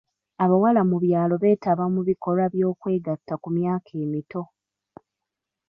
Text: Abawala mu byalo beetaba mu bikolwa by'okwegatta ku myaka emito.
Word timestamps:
Abawala 0.43 0.81
mu 0.89 0.97
byalo 1.03 1.35
beetaba 1.43 1.83
mu 1.93 2.01
bikolwa 2.09 2.45
by'okwegatta 2.53 3.33
ku 3.41 3.47
myaka 3.57 3.89
emito. 4.03 4.41